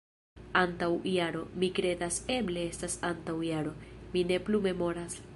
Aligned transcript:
Antaŭ 0.59 0.87
jaro, 1.15 1.41
mi 1.63 1.67
kredas... 1.79 2.17
eble 2.35 2.63
estas 2.69 2.95
antaŭ 3.09 3.35
jaro. 3.49 3.75
Mi 4.15 4.25
ne 4.33 4.41
plu 4.49 4.63
memoras 4.69 5.19